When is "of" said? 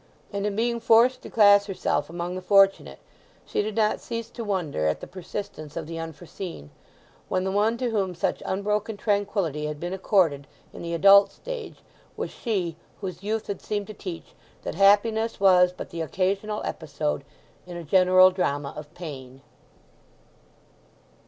5.77-5.85, 18.75-18.91